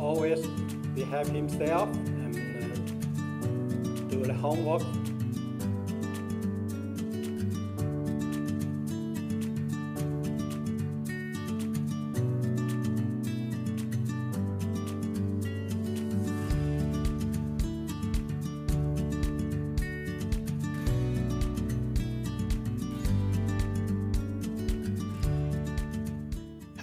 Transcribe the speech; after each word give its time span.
always 0.00 0.46
we 0.94 1.02
have 1.04 1.28
him 1.28 1.48
stay 1.48 1.70
up 1.70 1.88
and 1.88 2.36
uh, 2.36 4.00
do 4.08 4.24
the 4.24 4.34
homework. 4.34 4.82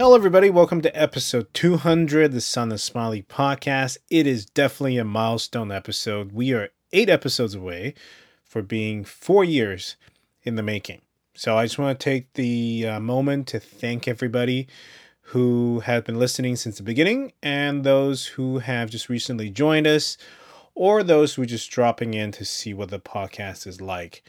Hello, 0.06 0.16
everybody. 0.16 0.52
Welcome 0.52 0.82
to 0.82 0.96
episode 0.96 1.52
200, 1.56 2.32
the 2.32 2.40
Son 2.40 2.72
of 2.72 2.80
Smiley 2.80 3.24
podcast. 3.24 3.98
It 4.08 4.28
is 4.28 4.46
definitely 4.46 5.00
a 5.00 5.04
milestone 5.04 5.72
episode. 5.72 6.32
We 6.32 6.54
are 6.54 6.70
eight 6.94 7.10
episodes 7.10 7.56
away 7.56 7.96
for 8.44 8.62
being 8.62 9.04
four 9.04 9.44
years 9.44 9.96
in 10.44 10.58
the 10.58 10.62
making. 10.62 11.02
So 11.34 11.58
I 11.58 11.66
just 11.66 11.80
want 11.80 12.00
to 12.00 12.04
take 12.04 12.32
the 12.34 12.88
uh, 12.88 13.00
moment 13.00 13.48
to 13.48 13.60
thank 13.60 14.08
everybody 14.08 14.68
who 15.22 15.80
have 15.80 16.06
been 16.06 16.20
listening 16.20 16.56
since 16.56 16.78
the 16.78 16.84
beginning 16.84 17.34
and 17.42 17.84
those 17.84 18.28
who 18.28 18.60
have 18.60 18.92
just 18.92 19.10
recently 19.10 19.50
joined 19.50 19.88
us 19.88 20.20
or 20.76 21.02
those 21.02 21.34
who 21.34 21.42
are 21.42 21.48
just 21.48 21.72
dropping 21.72 22.14
in 22.14 22.32
to 22.34 22.46
see 22.46 22.76
what 22.76 22.90
the 22.90 23.00
podcast 23.00 23.66
is 23.66 23.82
like 23.82 24.22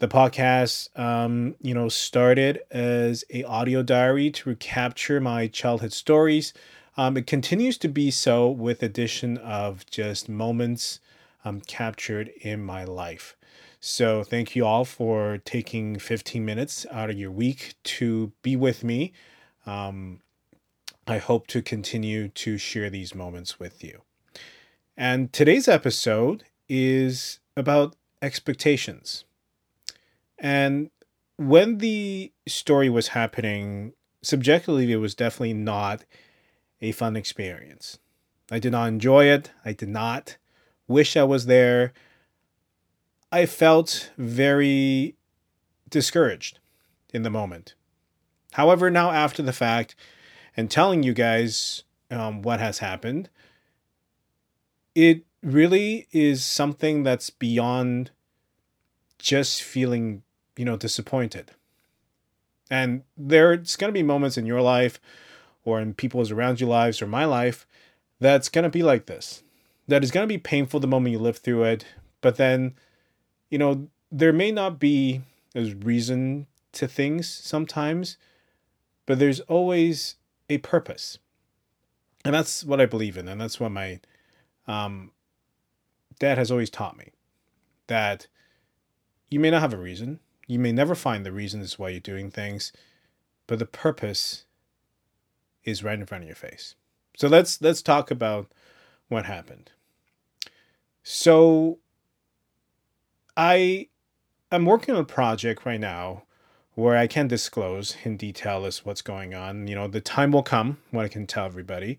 the 0.00 0.08
podcast 0.08 0.88
um, 0.98 1.54
you 1.60 1.74
know 1.74 1.88
started 1.88 2.60
as 2.70 3.22
a 3.30 3.44
audio 3.44 3.82
diary 3.82 4.30
to 4.30 4.56
capture 4.56 5.20
my 5.20 5.46
childhood 5.46 5.92
stories. 5.92 6.52
Um, 6.96 7.16
it 7.18 7.26
continues 7.26 7.78
to 7.78 7.88
be 7.88 8.10
so 8.10 8.50
with 8.50 8.82
addition 8.82 9.36
of 9.38 9.86
just 9.86 10.28
moments 10.28 11.00
um, 11.44 11.60
captured 11.60 12.28
in 12.40 12.64
my 12.64 12.84
life. 12.84 13.36
So 13.78 14.24
thank 14.24 14.56
you 14.56 14.66
all 14.66 14.84
for 14.84 15.38
taking 15.38 15.98
15 15.98 16.44
minutes 16.44 16.86
out 16.90 17.10
of 17.10 17.18
your 17.18 17.30
week 17.30 17.74
to 17.84 18.32
be 18.42 18.56
with 18.56 18.82
me. 18.82 19.12
Um, 19.66 20.20
i 21.06 21.18
hope 21.18 21.46
to 21.48 21.60
continue 21.60 22.28
to 22.28 22.56
share 22.56 22.88
these 22.88 23.14
moments 23.14 23.60
with 23.60 23.84
you. 23.84 24.00
And 24.96 25.32
today's 25.32 25.68
episode 25.68 26.44
is 26.68 27.40
about 27.56 27.96
expectations 28.22 29.24
and 30.40 30.90
when 31.36 31.78
the 31.78 32.32
story 32.48 32.90
was 32.90 33.08
happening, 33.08 33.92
subjectively, 34.22 34.90
it 34.90 34.96
was 34.96 35.14
definitely 35.14 35.54
not 35.54 36.04
a 36.80 36.92
fun 36.92 37.16
experience. 37.16 37.98
I 38.50 38.58
did 38.58 38.72
not 38.72 38.88
enjoy 38.88 39.26
it. 39.26 39.50
I 39.64 39.72
did 39.72 39.88
not 39.88 40.36
wish 40.88 41.16
I 41.16 41.22
was 41.22 41.46
there. 41.46 41.92
I 43.30 43.46
felt 43.46 44.10
very 44.18 45.14
discouraged 45.88 46.58
in 47.14 47.22
the 47.22 47.30
moment. 47.30 47.74
However, 48.52 48.90
now 48.90 49.10
after 49.10 49.42
the 49.42 49.52
fact 49.52 49.94
and 50.56 50.70
telling 50.70 51.02
you 51.02 51.14
guys 51.14 51.84
um, 52.10 52.42
what 52.42 52.60
has 52.60 52.78
happened, 52.78 53.30
it 54.94 55.24
really 55.42 56.08
is 56.10 56.44
something 56.44 57.02
that's 57.02 57.30
beyond 57.30 58.10
just 59.18 59.62
feeling 59.62 60.22
you 60.60 60.66
know, 60.66 60.76
disappointed. 60.76 61.52
And 62.70 63.02
there's 63.16 63.76
going 63.76 63.88
to 63.88 63.98
be 63.98 64.02
moments 64.02 64.36
in 64.36 64.44
your 64.44 64.60
life 64.60 65.00
or 65.64 65.80
in 65.80 65.94
people's 65.94 66.30
around 66.30 66.60
your 66.60 66.68
lives 66.68 67.00
or 67.00 67.06
my 67.06 67.24
life 67.24 67.66
that's 68.20 68.50
going 68.50 68.64
to 68.64 68.68
be 68.68 68.82
like 68.82 69.06
this. 69.06 69.42
That 69.88 70.04
is 70.04 70.10
going 70.10 70.24
to 70.24 70.32
be 70.32 70.36
painful 70.36 70.78
the 70.78 70.86
moment 70.86 71.12
you 71.12 71.18
live 71.18 71.38
through 71.38 71.64
it, 71.64 71.86
but 72.20 72.36
then, 72.36 72.74
you 73.48 73.56
know, 73.56 73.88
there 74.12 74.34
may 74.34 74.52
not 74.52 74.78
be 74.78 75.22
a 75.54 75.72
reason 75.76 76.46
to 76.72 76.86
things 76.86 77.26
sometimes, 77.26 78.18
but 79.06 79.18
there's 79.18 79.40
always 79.40 80.16
a 80.50 80.58
purpose. 80.58 81.16
And 82.22 82.34
that's 82.34 82.64
what 82.64 82.82
I 82.82 82.86
believe 82.86 83.16
in, 83.16 83.28
and 83.28 83.40
that's 83.40 83.58
what 83.58 83.72
my 83.72 84.00
um, 84.68 85.12
dad 86.18 86.36
has 86.36 86.50
always 86.50 86.68
taught 86.68 86.98
me. 86.98 87.12
That 87.86 88.26
you 89.30 89.40
may 89.40 89.50
not 89.50 89.62
have 89.62 89.72
a 89.72 89.78
reason, 89.78 90.20
you 90.50 90.58
may 90.58 90.72
never 90.72 90.96
find 90.96 91.24
the 91.24 91.30
reasons 91.30 91.78
why 91.78 91.90
you're 91.90 92.00
doing 92.00 92.28
things, 92.28 92.72
but 93.46 93.60
the 93.60 93.66
purpose 93.66 94.44
is 95.62 95.84
right 95.84 95.98
in 95.98 96.06
front 96.06 96.24
of 96.24 96.28
your 96.28 96.34
face. 96.34 96.74
So 97.16 97.28
let's 97.28 97.62
let's 97.62 97.82
talk 97.82 98.10
about 98.10 98.50
what 99.08 99.26
happened. 99.26 99.70
So 101.04 101.78
I 103.36 103.88
I'm 104.50 104.66
working 104.66 104.96
on 104.96 105.00
a 105.00 105.04
project 105.04 105.64
right 105.64 105.78
now 105.78 106.24
where 106.74 106.96
I 106.96 107.06
can 107.06 107.28
disclose 107.28 107.96
in 108.02 108.16
detail 108.16 108.64
as 108.64 108.84
what's 108.84 109.02
going 109.02 109.34
on. 109.34 109.68
You 109.68 109.76
know, 109.76 109.86
the 109.86 110.00
time 110.00 110.32
will 110.32 110.42
come 110.42 110.78
when 110.90 111.04
I 111.04 111.08
can 111.08 111.28
tell 111.28 111.46
everybody. 111.46 111.96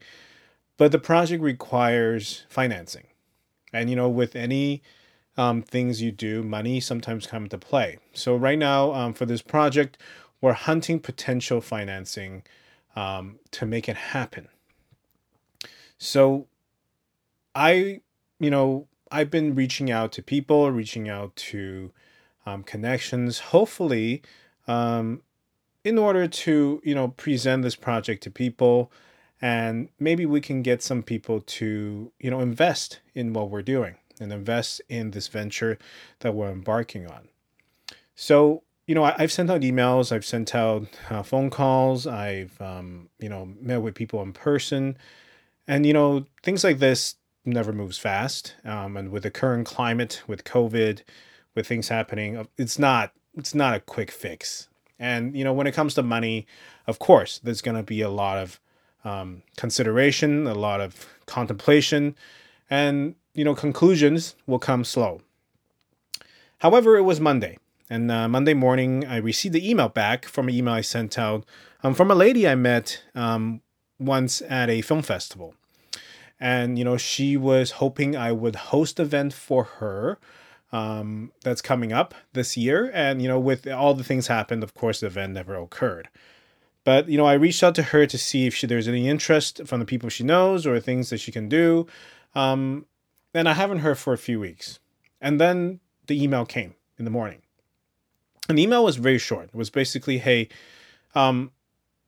But 0.75 0.91
the 0.91 0.99
project 0.99 1.41
requires 1.41 2.45
financing. 2.49 3.07
And 3.71 3.89
you 3.89 3.95
know, 3.95 4.09
with 4.09 4.35
any 4.35 4.81
um, 5.37 5.61
things 5.61 6.01
you 6.01 6.11
do, 6.11 6.43
money 6.43 6.79
sometimes 6.79 7.27
come 7.27 7.43
into 7.43 7.57
play. 7.57 7.97
So 8.13 8.35
right 8.35 8.59
now, 8.59 8.93
um, 8.93 9.13
for 9.13 9.25
this 9.25 9.41
project, 9.41 9.97
we're 10.41 10.53
hunting 10.53 10.99
potential 10.99 11.61
financing 11.61 12.43
um, 12.95 13.39
to 13.51 13.65
make 13.65 13.87
it 13.87 13.95
happen. 13.95 14.47
So 15.97 16.47
I, 17.55 18.01
you 18.39 18.49
know, 18.49 18.87
I've 19.11 19.29
been 19.29 19.55
reaching 19.55 19.91
out 19.91 20.11
to 20.13 20.23
people, 20.23 20.71
reaching 20.71 21.09
out 21.09 21.35
to 21.35 21.91
um, 22.45 22.63
connections, 22.63 23.39
hopefully, 23.39 24.21
um, 24.67 25.21
in 25.83 25.97
order 25.97 26.27
to, 26.27 26.81
you 26.83 26.95
know, 26.95 27.09
present 27.09 27.63
this 27.63 27.75
project 27.75 28.23
to 28.23 28.31
people 28.31 28.91
and 29.41 29.89
maybe 29.99 30.25
we 30.25 30.39
can 30.39 30.61
get 30.61 30.83
some 30.83 31.01
people 31.01 31.41
to, 31.41 32.11
you 32.19 32.29
know, 32.29 32.41
invest 32.41 32.99
in 33.15 33.33
what 33.33 33.49
we're 33.49 33.63
doing 33.63 33.95
and 34.21 34.31
invest 34.31 34.81
in 34.87 35.11
this 35.11 35.27
venture 35.27 35.77
that 36.19 36.33
we're 36.33 36.51
embarking 36.51 37.07
on. 37.07 37.27
So, 38.15 38.63
you 38.87 38.95
know, 38.95 39.03
I, 39.03 39.13
have 39.17 39.31
sent 39.31 39.49
out 39.49 39.61
emails, 39.61 40.11
I've 40.11 40.25
sent 40.25 40.53
out 40.55 40.87
uh, 41.09 41.23
phone 41.23 41.49
calls, 41.49 42.07
I've, 42.07 42.59
um, 42.61 43.09
you 43.19 43.29
know, 43.29 43.49
met 43.59 43.81
with 43.81 43.95
people 43.95 44.21
in 44.21 44.31
person. 44.33 44.97
And, 45.67 45.85
you 45.85 45.93
know, 45.93 46.25
things 46.43 46.63
like 46.63 46.79
this 46.79 47.15
never 47.45 47.73
moves 47.73 47.97
fast. 47.97 48.55
Um, 48.63 48.97
and 48.97 49.11
with 49.11 49.23
the 49.23 49.31
current 49.31 49.65
climate, 49.65 50.21
with 50.27 50.43
COVID, 50.43 51.01
with 51.55 51.67
things 51.67 51.89
happening, 51.89 52.37
uh, 52.37 52.45
it's 52.57 52.79
not 52.79 53.13
it's 53.35 53.55
not 53.55 53.73
a 53.73 53.79
quick 53.79 54.11
fix. 54.11 54.67
And 54.99 55.35
you 55.35 55.43
know, 55.43 55.53
when 55.53 55.67
it 55.67 55.73
comes 55.73 55.93
to 55.95 56.03
money, 56.03 56.45
of 56.87 56.99
course, 56.99 57.39
there's 57.39 57.61
going 57.61 57.77
to 57.77 57.83
be 57.83 58.01
a 58.01 58.09
lot 58.09 58.37
of 58.37 58.59
um, 59.03 59.41
consideration, 59.57 60.47
a 60.47 60.53
lot 60.53 60.81
of 60.81 61.07
contemplation, 61.25 62.15
and 62.69 63.15
you 63.33 63.43
know, 63.43 63.55
conclusions 63.55 64.35
will 64.45 64.59
come 64.59 64.83
slow. 64.83 65.21
However, 66.59 66.97
it 66.97 67.03
was 67.03 67.19
Monday, 67.19 67.57
and 67.89 68.11
uh, 68.11 68.27
Monday 68.27 68.53
morning, 68.53 69.05
I 69.05 69.17
received 69.17 69.55
the 69.55 69.69
email 69.69 69.89
back 69.89 70.25
from 70.25 70.47
an 70.47 70.55
email 70.55 70.75
I 70.75 70.81
sent 70.81 71.19
out 71.19 71.43
um, 71.83 71.93
from 71.93 72.09
a 72.11 72.15
lady 72.15 72.47
I 72.47 72.55
met 72.55 73.03
um, 73.15 73.61
once 73.99 74.41
at 74.47 74.69
a 74.69 74.81
film 74.81 75.01
festival. 75.01 75.55
And, 76.39 76.79
you 76.79 76.85
know, 76.85 76.97
she 76.97 77.37
was 77.37 77.71
hoping 77.71 78.15
I 78.15 78.31
would 78.31 78.55
host 78.55 78.99
an 78.99 79.05
event 79.05 79.33
for 79.33 79.63
her 79.63 80.17
um, 80.71 81.31
that's 81.43 81.61
coming 81.61 81.91
up 81.91 82.15
this 82.33 82.57
year. 82.57 82.89
And, 82.93 83.21
you 83.21 83.27
know, 83.27 83.39
with 83.39 83.67
all 83.67 83.93
the 83.93 84.03
things 84.03 84.27
happened, 84.27 84.63
of 84.63 84.73
course, 84.73 85.01
the 85.01 85.07
event 85.07 85.33
never 85.33 85.55
occurred. 85.55 86.09
But, 86.83 87.09
you 87.09 87.17
know, 87.17 87.25
I 87.25 87.33
reached 87.33 87.61
out 87.61 87.75
to 87.75 87.83
her 87.83 88.07
to 88.07 88.17
see 88.17 88.47
if 88.47 88.55
she, 88.55 88.65
there's 88.65 88.87
any 88.87 89.07
interest 89.07 89.61
from 89.65 89.79
the 89.79 89.85
people 89.85 90.09
she 90.09 90.23
knows 90.23 90.65
or 90.65 90.79
things 90.79 91.11
that 91.11 91.19
she 91.19 91.31
can 91.31 91.47
do. 91.47 91.85
Um, 92.33 92.85
and 93.33 93.47
I 93.47 93.53
haven't 93.53 93.79
heard 93.79 93.97
for 93.97 94.13
a 94.13 94.17
few 94.17 94.39
weeks. 94.39 94.79
And 95.19 95.39
then 95.39 95.79
the 96.07 96.21
email 96.21 96.45
came 96.45 96.75
in 96.97 97.05
the 97.05 97.11
morning. 97.11 97.41
And 98.49 98.57
the 98.57 98.63
email 98.63 98.83
was 98.83 98.97
very 98.97 99.17
short. 99.17 99.45
It 99.45 99.55
was 99.55 99.69
basically, 99.69 100.17
hey, 100.17 100.49
um, 101.15 101.51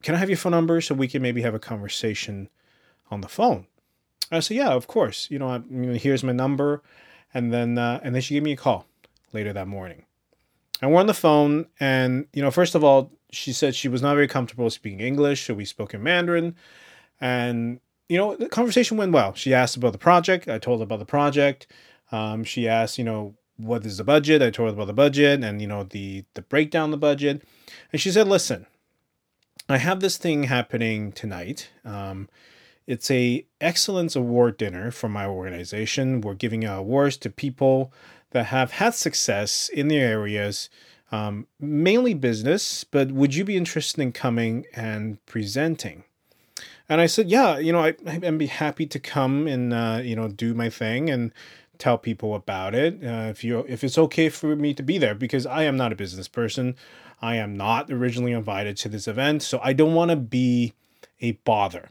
can 0.01 0.15
I 0.15 0.17
have 0.17 0.29
your 0.29 0.37
phone 0.37 0.51
number 0.51 0.81
so 0.81 0.95
we 0.95 1.07
can 1.07 1.21
maybe 1.21 1.41
have 1.41 1.55
a 1.55 1.59
conversation 1.59 2.49
on 3.09 3.21
the 3.21 3.29
phone? 3.29 3.67
I 4.31 4.39
said, 4.39 4.57
yeah, 4.57 4.69
of 4.69 4.87
course. 4.87 5.29
You 5.29 5.39
know, 5.39 5.47
I, 5.47 5.57
you 5.69 5.85
know 5.85 5.93
here's 5.93 6.23
my 6.23 6.33
number. 6.33 6.81
And 7.33 7.53
then, 7.53 7.77
uh, 7.77 7.99
and 8.03 8.13
then 8.13 8.21
she 8.21 8.33
gave 8.33 8.43
me 8.43 8.51
a 8.51 8.57
call 8.57 8.85
later 9.31 9.53
that 9.53 9.67
morning. 9.67 10.05
And 10.81 10.91
we're 10.91 10.99
on 10.99 11.07
the 11.07 11.13
phone. 11.13 11.67
And, 11.79 12.27
you 12.33 12.41
know, 12.41 12.51
first 12.51 12.75
of 12.75 12.83
all, 12.83 13.11
she 13.31 13.53
said 13.53 13.73
she 13.73 13.87
was 13.87 14.01
not 14.01 14.15
very 14.15 14.27
comfortable 14.27 14.69
speaking 14.69 14.99
English. 14.99 15.45
So 15.45 15.53
we 15.53 15.65
spoke 15.65 15.93
in 15.93 16.03
Mandarin. 16.03 16.55
And 17.21 17.79
you 18.09 18.17
know, 18.17 18.35
the 18.35 18.49
conversation 18.49 18.97
went 18.97 19.11
well. 19.11 19.33
She 19.33 19.53
asked 19.53 19.75
about 19.77 19.91
the 19.91 19.97
project. 19.97 20.47
I 20.47 20.59
told 20.59 20.79
her 20.79 20.83
about 20.83 20.99
the 20.99 21.05
project. 21.05 21.67
Um, 22.11 22.43
she 22.43 22.67
asked, 22.67 22.97
you 22.97 23.03
know, 23.03 23.35
what 23.57 23.85
is 23.85 23.97
the 23.97 24.03
budget? 24.03 24.41
I 24.41 24.49
told 24.49 24.69
her 24.69 24.73
about 24.73 24.87
the 24.87 24.93
budget 24.93 25.43
and 25.43 25.61
you 25.61 25.67
know 25.67 25.83
the 25.83 26.25
the 26.33 26.41
breakdown 26.41 26.91
the 26.91 26.97
budget. 26.97 27.43
And 27.91 28.01
she 28.01 28.11
said, 28.11 28.27
listen, 28.27 28.65
I 29.69 29.77
have 29.77 29.99
this 29.99 30.17
thing 30.17 30.43
happening 30.43 31.11
tonight. 31.11 31.69
Um, 31.85 32.27
It's 32.85 33.09
a 33.09 33.45
excellence 33.61 34.15
award 34.15 34.57
dinner 34.57 34.91
for 34.91 35.07
my 35.07 35.25
organization. 35.25 36.19
We're 36.19 36.33
giving 36.33 36.65
out 36.65 36.79
awards 36.79 37.17
to 37.17 37.29
people 37.29 37.93
that 38.31 38.47
have 38.47 38.71
had 38.71 38.93
success 38.93 39.69
in 39.69 39.87
their 39.87 40.05
areas, 40.05 40.69
um, 41.11 41.47
mainly 41.59 42.13
business. 42.13 42.83
But 42.83 43.11
would 43.11 43.35
you 43.35 43.45
be 43.45 43.55
interested 43.55 44.01
in 44.01 44.11
coming 44.11 44.65
and 44.75 45.23
presenting? 45.25 46.03
And 46.89 46.99
I 46.99 47.05
said, 47.05 47.29
yeah, 47.29 47.57
you 47.57 47.71
know, 47.71 47.79
I, 47.79 47.95
I'd 48.05 48.37
be 48.37 48.47
happy 48.47 48.85
to 48.87 48.99
come 48.99 49.47
and 49.47 49.73
uh, 49.73 50.01
you 50.03 50.15
know 50.15 50.27
do 50.27 50.53
my 50.53 50.69
thing 50.69 51.09
and 51.09 51.31
tell 51.77 51.97
people 51.97 52.35
about 52.35 52.75
it 52.75 53.03
uh, 53.03 53.29
if 53.29 53.43
you 53.43 53.65
if 53.67 53.83
it's 53.83 53.97
okay 53.97 54.29
for 54.29 54.55
me 54.55 54.73
to 54.73 54.83
be 54.83 54.97
there 54.97 55.15
because 55.15 55.45
I 55.45 55.63
am 55.63 55.75
not 55.75 55.91
a 55.91 55.95
business 55.95 56.27
person. 56.27 56.75
I 57.21 57.35
am 57.35 57.55
not 57.55 57.89
originally 57.89 58.33
invited 58.33 58.75
to 58.77 58.89
this 58.89 59.07
event, 59.07 59.43
so 59.43 59.59
I 59.63 59.71
don't 59.71 59.93
want 59.93 60.11
to 60.11 60.17
be 60.17 60.73
a 61.21 61.31
bother. 61.31 61.89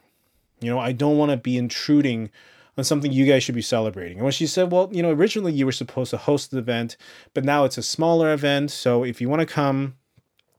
You 0.61 0.71
know, 0.71 0.79
I 0.79 0.93
don't 0.93 1.17
want 1.17 1.31
to 1.31 1.39
be 1.39 1.57
intruding 1.57 2.31
on 2.77 2.85
something 2.85 3.13
you 3.13 3.27
guys 3.27 3.43
should 3.43 3.55
be 3.55 3.63
celebrating. 3.63 4.19
And 4.19 4.25
when 4.25 4.33
she 4.33 4.47
said, 4.47 4.71
well, 4.71 4.89
you 4.93 5.03
know, 5.03 5.11
originally 5.11 5.53
you 5.53 5.67
were 5.67 5.73
supposed 5.73 6.11
to 6.11 6.17
host 6.19 6.51
the 6.51 6.59
event, 6.59 6.97
but 7.35 7.45
now 7.45 7.65
it's 7.65 7.79
a 7.79 7.83
smaller 7.83 8.33
event, 8.33 8.71
so 8.71 9.05
if 9.05 9.21
you 9.21 9.29
want 9.29 9.41
to 9.41 9.47
come, 9.47 9.97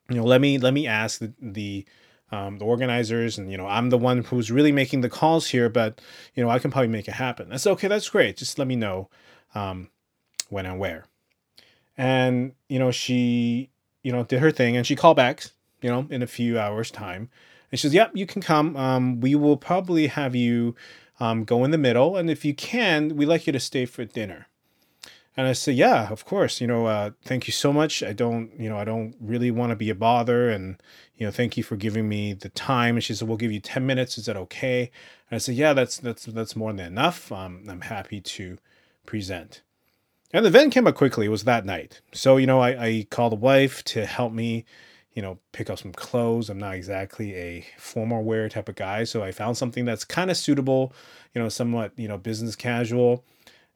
you 0.10 0.18
know, 0.18 0.24
let 0.24 0.42
me 0.42 0.58
let 0.58 0.74
me 0.74 0.88
ask 0.88 1.20
the 1.20 1.34
the 1.40 1.86
um, 2.32 2.58
the 2.58 2.66
organizers, 2.66 3.38
and 3.38 3.52
you 3.52 3.58
know, 3.58 3.68
I'm 3.68 3.90
the 3.90 3.98
one 3.98 4.24
who's 4.24 4.52
really 4.52 4.72
making 4.72 5.02
the 5.02 5.10
calls 5.10 5.48
here, 5.48 5.70
but 5.70 6.02
you 6.36 6.44
know, 6.44 6.50
I 6.50 6.60
can 6.60 6.72
probably 6.72 6.88
make 6.88 7.08
it 7.08 7.14
happen. 7.14 7.52
I 7.52 7.58
said, 7.58 7.72
okay, 7.74 7.88
that's 7.88 8.10
great. 8.10 8.38
Just 8.38 8.58
let 8.58 8.68
me 8.68 8.76
know 8.76 9.10
um, 9.54 9.90
when 10.50 10.66
and 10.66 10.80
where. 10.80 11.06
And 11.98 12.54
you 12.70 12.80
know, 12.80 12.92
she 12.92 13.70
you 14.02 14.12
know 14.12 14.24
did 14.24 14.40
her 14.40 14.52
thing, 14.52 14.76
and 14.76 14.86
she 14.86 14.96
called 14.96 15.18
back, 15.18 15.46
you 15.82 15.90
know, 15.90 16.08
in 16.10 16.22
a 16.22 16.28
few 16.28 16.60
hours' 16.60 16.90
time, 16.90 17.30
and 17.72 17.80
she 17.80 17.88
says, 17.88 17.94
"Yep, 17.94 18.12
you 18.16 18.26
can 18.26 18.42
come. 18.42 18.76
Um, 18.76 19.20
we 19.20 19.36
will 19.36 19.58
probably 19.58 20.08
have 20.08 20.36
you 20.36 20.76
um, 21.20 21.44
go 21.44 21.64
in 21.64 21.72
the 21.72 21.78
middle, 21.78 22.18
and 22.18 22.30
if 22.30 22.44
you 22.44 22.56
can, 22.56 23.16
we'd 23.16 23.28
like 23.28 23.46
you 23.46 23.54
to 23.54 23.60
stay 23.60 23.86
for 23.86 24.06
dinner." 24.06 24.48
And 25.36 25.48
I 25.48 25.54
said, 25.54 25.76
"Yeah, 25.76 26.10
of 26.10 26.26
course. 26.26 26.62
You 26.62 26.68
know, 26.68 26.86
uh, 26.86 27.12
thank 27.24 27.48
you 27.48 27.54
so 27.54 27.74
much. 27.74 28.04
I 28.04 28.14
don't, 28.14 28.52
you 28.60 28.70
know, 28.70 28.78
I 28.78 28.84
don't 28.84 29.16
really 29.20 29.50
want 29.50 29.72
to 29.72 29.76
be 29.76 29.90
a 29.90 29.96
bother, 29.96 30.50
and 30.50 30.78
you 31.24 31.28
know, 31.28 31.32
thank 31.32 31.56
you 31.56 31.64
for 31.64 31.76
giving 31.76 32.10
me 32.10 32.34
the 32.34 32.50
time. 32.50 32.96
And 32.96 33.04
she 33.04 33.14
said, 33.14 33.28
we'll 33.28 33.38
give 33.38 33.52
you 33.52 33.60
10 33.60 33.86
minutes. 33.86 34.18
Is 34.18 34.26
that 34.26 34.36
okay? 34.36 34.92
And 35.30 35.36
I 35.36 35.38
said, 35.38 35.56
yeah, 35.56 35.74
that's, 35.74 35.98
that's, 35.98 36.26
that's 36.26 36.56
more 36.56 36.74
than 36.74 36.86
enough. 36.86 37.32
Um, 37.32 37.64
I'm 37.70 37.82
happy 37.82 38.20
to 38.20 38.58
present. 39.06 39.62
And 40.34 40.44
the 40.44 40.50
event 40.50 40.74
came 40.74 40.88
up 40.88 40.96
quickly. 40.96 41.28
It 41.28 41.30
was 41.30 41.44
that 41.44 41.66
night. 41.66 42.02
So, 42.12 42.38
you 42.38 42.48
know, 42.48 42.60
I, 42.60 42.86
I 42.86 43.08
called 43.10 43.32
the 43.32 43.38
wife 43.38 43.84
to 43.86 44.06
help 44.06 44.34
me, 44.34 44.66
you 45.14 45.22
know, 45.22 45.38
pick 45.52 45.70
up 45.70 45.78
some 45.78 45.94
clothes. 45.94 46.50
I'm 46.50 46.58
not 46.58 46.74
exactly 46.74 47.36
a 47.36 47.66
formal 47.78 48.24
wear 48.24 48.50
type 48.50 48.68
of 48.68 48.76
guy. 48.76 49.04
So 49.04 49.24
I 49.24 49.32
found 49.32 49.56
something 49.58 49.86
that's 49.86 50.04
kind 50.04 50.32
of 50.32 50.38
suitable, 50.38 50.92
you 51.36 51.42
know, 51.42 51.50
somewhat, 51.50 51.92
you 51.96 52.08
know, 52.08 52.18
business 52.18 52.56
casual. 52.56 53.24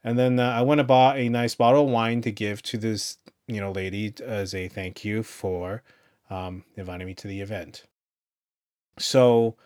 And 0.08 0.18
then 0.18 0.40
uh, 0.40 0.52
I 0.52 0.62
went 0.62 0.80
and 0.80 0.88
bought 0.88 1.18
a 1.18 1.28
nice 1.28 1.54
bottle 1.54 1.84
of 1.84 1.90
wine 1.90 2.22
to 2.22 2.32
give 2.32 2.62
to 2.62 2.78
this, 2.78 3.18
you 3.46 3.60
know, 3.60 3.74
lady 3.74 4.14
as 4.24 4.56
a 4.56 4.70
thank 4.70 5.04
you 5.04 5.22
for 5.22 5.84
um, 6.30 6.64
inviting 6.78 7.08
me 7.08 7.14
to 7.16 7.28
the 7.28 7.42
event. 7.42 7.84
So, 8.98 9.58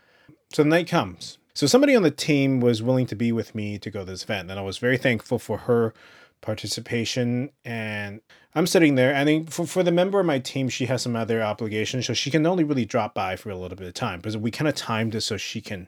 so 0.51 0.63
the 0.63 0.69
night 0.69 0.88
comes. 0.88 1.38
So 1.53 1.67
somebody 1.67 1.95
on 1.95 2.01
the 2.01 2.09
team 2.09 2.59
was 2.59 2.81
willing 2.81 3.05
to 3.05 3.15
be 3.15 3.31
with 3.31 3.53
me 3.53 3.77
to 3.77 3.91
go 3.91 3.99
to 3.99 4.05
this 4.05 4.23
event, 4.23 4.49
and 4.49 4.59
I 4.59 4.63
was 4.63 4.79
very 4.79 4.97
thankful 4.97 5.38
for 5.38 5.59
her 5.59 5.93
participation. 6.41 7.51
And 7.63 8.21
I'm 8.55 8.65
sitting 8.65 8.95
there, 8.95 9.13
and 9.13 9.53
for, 9.53 9.67
for 9.67 9.83
the 9.83 9.91
member 9.91 10.19
of 10.19 10.25
my 10.25 10.39
team, 10.39 10.69
she 10.69 10.87
has 10.87 11.03
some 11.03 11.15
other 11.15 11.44
obligations, 11.44 12.07
so 12.07 12.15
she 12.15 12.31
can 12.31 12.47
only 12.47 12.63
really 12.63 12.85
drop 12.85 13.13
by 13.13 13.35
for 13.35 13.51
a 13.51 13.55
little 13.55 13.77
bit 13.77 13.87
of 13.87 13.94
time 13.94 14.17
because 14.17 14.37
we 14.37 14.49
kind 14.49 14.67
of 14.67 14.73
timed 14.73 15.13
it 15.13 15.21
so 15.21 15.37
she 15.37 15.61
can 15.61 15.87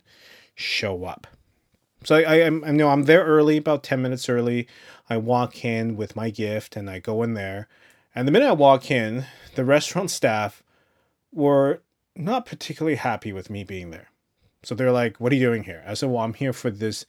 show 0.53 1.05
up. 1.05 1.25
So 2.05 2.15
I, 2.15 2.21
I, 2.21 2.45
I 2.45 2.49
know 2.49 2.89
I'm 2.89 3.03
there 3.03 3.23
early, 3.23 3.57
about 3.57 3.83
10 3.83 4.01
minutes 4.01 4.29
early. 4.29 4.67
I 5.09 5.17
walk 5.17 5.63
in 5.63 5.95
with 5.95 6.15
my 6.15 6.29
gift 6.29 6.75
and 6.75 6.89
I 6.89 6.99
go 6.99 7.23
in 7.23 7.33
there. 7.33 7.67
And 8.15 8.27
the 8.27 8.31
minute 8.31 8.47
I 8.47 8.53
walk 8.53 8.91
in, 8.91 9.25
the 9.55 9.65
restaurant 9.65 10.11
staff 10.11 10.63
were 11.31 11.81
not 12.15 12.45
particularly 12.45 12.95
happy 12.95 13.33
with 13.33 13.49
me 13.49 13.63
being 13.63 13.89
there. 13.89 14.09
So 14.63 14.75
they're 14.75 14.91
like, 14.91 15.19
What 15.19 15.31
are 15.31 15.35
you 15.35 15.45
doing 15.45 15.63
here? 15.63 15.83
I 15.85 15.93
said, 15.93 16.09
Well, 16.09 16.23
I'm 16.23 16.33
here 16.33 16.53
for 16.53 16.69
this 16.69 17.05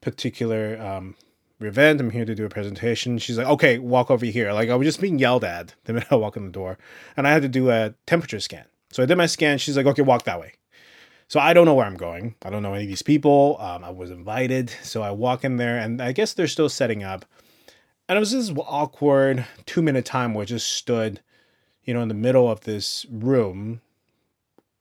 particular 0.00 0.80
um, 0.80 1.16
event. 1.60 2.00
I'm 2.00 2.10
here 2.10 2.24
to 2.24 2.34
do 2.34 2.44
a 2.44 2.50
presentation. 2.50 3.18
She's 3.18 3.38
like, 3.38 3.46
Okay, 3.46 3.78
walk 3.78 4.10
over 4.10 4.26
here. 4.26 4.52
Like, 4.52 4.68
I 4.68 4.74
was 4.74 4.86
just 4.86 5.00
being 5.00 5.18
yelled 5.18 5.44
at 5.44 5.74
the 5.84 5.92
minute 5.92 6.08
I 6.10 6.16
walk 6.16 6.36
in 6.36 6.44
the 6.44 6.52
door. 6.52 6.78
And 7.16 7.26
I 7.26 7.32
had 7.32 7.42
to 7.42 7.48
do 7.48 7.70
a 7.70 7.94
temperature 8.06 8.40
scan. 8.40 8.66
So 8.90 9.02
I 9.02 9.06
did 9.06 9.16
my 9.16 9.26
scan. 9.26 9.58
She's 9.58 9.76
like, 9.76 9.86
Okay, 9.86 10.02
walk 10.02 10.24
that 10.24 10.40
way. 10.40 10.54
So 11.30 11.40
I 11.40 11.54
don't 11.54 11.64
know 11.64 11.74
where 11.74 11.86
I'm 11.86 11.96
going. 11.96 12.34
I 12.42 12.50
don't 12.50 12.62
know 12.62 12.74
any 12.74 12.82
of 12.84 12.88
these 12.88 13.02
people. 13.02 13.56
Um, 13.58 13.84
I 13.84 13.90
was 13.90 14.10
invited. 14.10 14.70
So 14.82 15.00
I 15.00 15.12
walk 15.12 15.44
in 15.44 15.56
there, 15.56 15.78
and 15.78 16.02
I 16.02 16.12
guess 16.12 16.34
they're 16.34 16.46
still 16.46 16.68
setting 16.68 17.02
up. 17.02 17.24
And 18.08 18.16
it 18.16 18.20
was 18.20 18.32
this 18.32 18.52
awkward 18.58 19.46
two 19.64 19.80
minute 19.80 20.04
time 20.04 20.34
where 20.34 20.42
I 20.42 20.46
just 20.46 20.70
stood 20.72 21.20
you 21.84 21.94
know, 21.94 22.02
in 22.02 22.08
the 22.08 22.14
middle 22.14 22.50
of 22.50 22.60
this 22.60 23.06
room, 23.10 23.80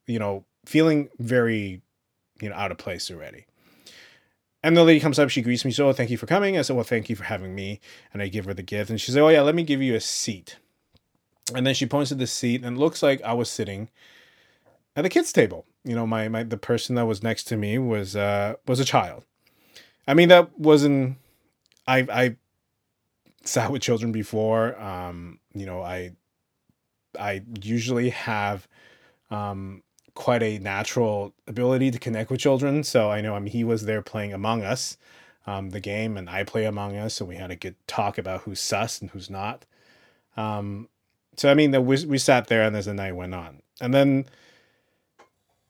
you 0.06 0.20
know, 0.20 0.46
feeling 0.66 1.10
very, 1.18 1.82
you 2.42 2.50
know, 2.50 2.56
out 2.56 2.72
of 2.72 2.78
place 2.78 3.10
already. 3.10 3.46
And 4.62 4.76
the 4.76 4.84
lady 4.84 5.00
comes 5.00 5.18
up, 5.18 5.30
she 5.30 5.42
greets 5.42 5.64
me, 5.64 5.72
so 5.72 5.88
oh, 5.88 5.94
thank 5.94 6.10
you 6.10 6.18
for 6.18 6.26
coming. 6.26 6.58
I 6.58 6.62
said, 6.62 6.76
well, 6.76 6.84
thank 6.84 7.10
you 7.10 7.16
for 7.16 7.24
having 7.24 7.56
me. 7.56 7.80
And 8.12 8.22
I 8.22 8.28
give 8.28 8.46
her 8.46 8.54
the 8.54 8.62
gift. 8.62 8.90
And 8.90 9.00
she 9.00 9.12
said, 9.12 9.22
oh, 9.22 9.30
yeah, 9.30 9.42
let 9.42 9.56
me 9.56 9.64
give 9.64 9.82
you 9.82 9.96
a 9.96 10.02
seat. 10.02 10.58
And 11.56 11.66
then 11.66 11.74
she 11.74 11.86
points 11.86 12.10
to 12.10 12.16
the 12.16 12.28
seat, 12.28 12.64
and 12.64 12.78
looks 12.78 13.02
like 13.02 13.22
I 13.24 13.34
was 13.34 13.50
sitting 13.50 13.90
at 14.96 15.02
the 15.02 15.10
kids' 15.10 15.34
table. 15.34 15.66
You 15.84 15.96
know, 15.96 16.06
my, 16.06 16.28
my 16.28 16.44
the 16.44 16.58
person 16.58 16.96
that 16.96 17.06
was 17.06 17.24
next 17.24 17.46
to 17.46 17.58
me 17.58 17.78
was 17.78 18.16
uh 18.16 18.56
was 18.68 18.80
a 18.80 18.86
child. 18.86 19.26
I 20.08 20.14
mean, 20.14 20.30
that 20.30 20.60
wasn't 20.60 21.18
I 21.88 22.00
I 22.00 22.36
sat 23.44 23.72
with 23.72 23.82
children 23.82 24.12
before. 24.12 24.80
Um, 24.80 25.40
you 25.54 25.66
know, 25.66 25.82
I 25.82 26.12
I 27.20 27.42
usually 27.62 28.10
have 28.10 28.68
um, 29.32 29.84
quite 30.14 30.44
a 30.44 30.60
natural 30.60 31.34
ability 31.48 31.92
to 31.92 32.00
connect 32.00 32.30
with 32.30 32.40
children. 32.40 32.84
So 32.84 33.10
I 33.10 33.22
know 33.22 33.36
I 33.36 33.40
mean 33.40 33.52
he 33.52 33.64
was 33.64 33.86
there 33.86 34.02
playing 34.02 34.34
Among 34.34 34.64
Us, 34.64 34.98
um, 35.48 35.70
the 35.72 35.80
game, 35.80 36.18
and 36.18 36.30
I 36.30 36.44
play 36.44 36.66
Among 36.66 36.96
Us, 36.98 37.20
and 37.20 37.30
we 37.30 37.36
had 37.36 37.52
a 37.52 37.56
good 37.56 37.76
talk 37.88 38.18
about 38.18 38.42
who's 38.42 38.60
sus 38.60 39.02
and 39.02 39.10
who's 39.12 39.30
not. 39.30 39.66
Um, 40.38 40.90
so 41.38 41.50
I 41.50 41.54
mean, 41.54 41.72
the, 41.72 41.82
we 41.82 42.06
we 42.06 42.18
sat 42.18 42.48
there, 42.48 42.64
and 42.64 42.76
as 42.76 42.86
the 42.86 42.94
night 42.94 43.16
went 43.16 43.34
on, 43.34 43.62
and 43.82 43.94
then 43.94 44.26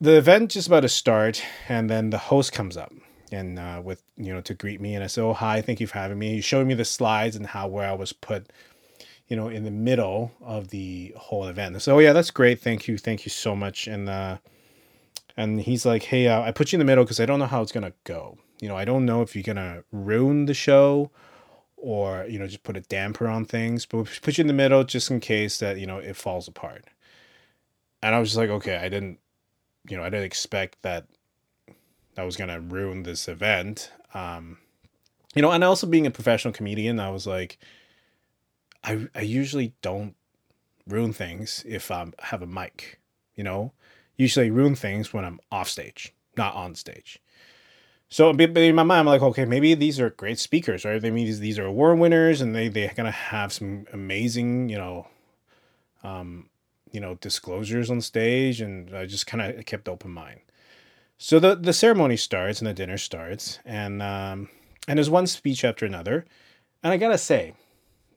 the 0.01 0.17
event 0.17 0.51
just 0.51 0.67
about 0.67 0.81
to 0.81 0.89
start, 0.89 1.43
and 1.67 1.89
then 1.89 2.09
the 2.09 2.17
host 2.17 2.53
comes 2.53 2.77
up 2.77 2.93
and 3.31 3.59
uh, 3.59 3.81
with 3.83 4.01
you 4.17 4.33
know 4.33 4.41
to 4.41 4.53
greet 4.53 4.81
me, 4.81 4.95
and 4.95 5.03
I 5.03 5.07
said, 5.07 5.23
"Oh 5.23 5.33
hi, 5.33 5.61
thank 5.61 5.79
you 5.79 5.87
for 5.87 5.97
having 5.97 6.19
me." 6.19 6.35
He's 6.35 6.45
showing 6.45 6.67
me 6.67 6.73
the 6.73 6.85
slides 6.85 7.35
and 7.35 7.45
how 7.47 7.67
where 7.67 7.87
I 7.89 7.93
was 7.93 8.13
put 8.13 8.51
you 9.29 9.35
know, 9.35 9.47
in 9.47 9.63
the 9.63 9.71
middle 9.71 10.31
of 10.41 10.69
the 10.69 11.13
whole 11.15 11.45
event. 11.45 11.81
So, 11.81 11.95
oh, 11.95 11.99
yeah, 11.99 12.13
that's 12.13 12.31
great. 12.31 12.59
Thank 12.59 12.87
you. 12.87 12.97
Thank 12.97 13.25
you 13.25 13.29
so 13.29 13.55
much. 13.55 13.87
And, 13.87 14.09
uh, 14.09 14.39
and 15.37 15.61
he's 15.61 15.85
like, 15.85 16.03
hey, 16.03 16.27
uh, 16.27 16.41
I 16.41 16.51
put 16.51 16.71
you 16.71 16.77
in 16.77 16.79
the 16.79 16.85
middle 16.85 17.03
because 17.03 17.19
I 17.19 17.27
don't 17.27 17.39
know 17.39 17.45
how 17.45 17.61
it's 17.61 17.71
to 17.71 17.93
go. 18.03 18.39
You 18.59 18.67
know, 18.67 18.75
I 18.75 18.85
don't 18.85 19.05
know 19.05 19.21
if 19.21 19.35
you're 19.35 19.55
to 19.55 19.83
ruin 19.91 20.45
the 20.45 20.55
show 20.55 21.11
or, 21.77 22.25
you 22.27 22.39
know, 22.39 22.47
just 22.47 22.63
put 22.63 22.75
a 22.75 22.81
damper 22.81 23.27
on 23.27 23.45
things, 23.45 23.85
but 23.85 24.07
put 24.21 24.37
you 24.37 24.41
in 24.41 24.47
the 24.47 24.53
middle 24.53 24.83
just 24.83 25.11
in 25.11 25.19
case 25.19 25.59
that, 25.59 25.77
you 25.77 25.85
know, 25.85 25.99
it 25.99 26.15
falls 26.15 26.47
apart. 26.47 26.85
And 28.01 28.15
I 28.15 28.19
was 28.19 28.29
just 28.29 28.37
like, 28.37 28.49
okay, 28.49 28.77
I 28.77 28.89
didn't, 28.89 29.19
you 29.89 29.97
know, 29.97 30.03
I 30.03 30.09
didn't 30.09 30.25
expect 30.25 30.81
that 30.83 31.07
that 32.15 32.23
was 32.23 32.37
going 32.37 32.49
to 32.49 32.59
ruin 32.59 33.03
this 33.03 33.27
event. 33.27 33.91
Um, 34.13 34.57
you 35.35 35.41
know, 35.41 35.51
and 35.51 35.63
also 35.63 35.87
being 35.87 36.07
a 36.07 36.11
professional 36.11 36.53
comedian, 36.53 36.99
I 36.99 37.09
was 37.09 37.27
like, 37.27 37.57
I 38.83 39.07
I 39.13 39.21
usually 39.21 39.73
don't 39.81 40.15
ruin 40.87 41.13
things 41.13 41.63
if 41.67 41.91
I 41.91 42.07
have 42.19 42.41
a 42.41 42.47
mic, 42.47 42.99
you 43.35 43.43
know. 43.43 43.73
Usually 44.17 44.49
ruin 44.51 44.75
things 44.75 45.13
when 45.13 45.23
I'm 45.23 45.39
off 45.51 45.69
stage, 45.69 46.13
not 46.35 46.55
on 46.55 46.75
stage. 46.75 47.21
So 48.09 48.31
in 48.31 48.75
my 48.75 48.83
mind, 48.83 48.99
I'm 48.99 49.05
like, 49.05 49.21
okay, 49.21 49.45
maybe 49.45 49.75
these 49.75 49.99
are 49.99 50.09
great 50.09 50.39
speakers, 50.39 50.83
right? 50.83 50.99
They 50.99 51.11
mean 51.11 51.27
these, 51.27 51.39
these 51.39 51.59
are 51.59 51.65
award 51.65 51.99
winners, 51.99 52.41
and 52.41 52.55
they 52.55 52.67
they're 52.67 52.93
gonna 52.95 53.11
have 53.11 53.53
some 53.53 53.85
amazing, 53.93 54.69
you 54.69 54.77
know, 54.77 55.07
um, 56.03 56.49
you 56.91 56.99
know, 56.99 57.15
disclosures 57.15 57.89
on 57.89 58.01
stage, 58.01 58.61
and 58.61 58.95
I 58.95 59.05
just 59.05 59.27
kind 59.27 59.41
of 59.41 59.65
kept 59.65 59.89
open 59.89 60.11
mind. 60.11 60.41
So 61.17 61.39
the 61.39 61.55
the 61.55 61.73
ceremony 61.73 62.17
starts 62.17 62.59
and 62.59 62.67
the 62.67 62.73
dinner 62.73 62.97
starts, 62.97 63.59
and 63.65 64.01
um, 64.01 64.49
and 64.87 64.97
there's 64.97 65.09
one 65.09 65.27
speech 65.27 65.63
after 65.63 65.85
another, 65.85 66.25
and 66.83 66.93
I 66.93 66.97
gotta 66.97 67.17
say, 67.17 67.53